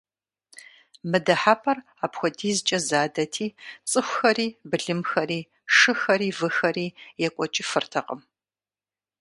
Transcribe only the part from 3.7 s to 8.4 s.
цӏыхухэри, былымхэри, шыхэри, выхэри екӏуэкӏыфыртэкъым.